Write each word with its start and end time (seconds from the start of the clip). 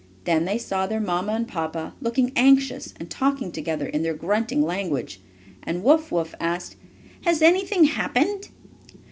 Then 0.23 0.45
they 0.45 0.57
saw 0.57 0.87
their 0.87 0.99
mamma 0.99 1.33
and 1.33 1.47
papa 1.47 1.93
looking 2.01 2.31
anxious, 2.35 2.95
and 2.99 3.07
talking 3.07 3.51
together 3.51 3.85
in 3.85 4.01
their 4.01 4.15
grunting 4.15 4.63
language, 4.63 5.19
and 5.61 5.83
Wuff 5.83 6.11
Wuff 6.11 6.33
asked: 6.39 6.75
"Has 7.25 7.43
anything 7.43 7.83
happened?" 7.83 8.49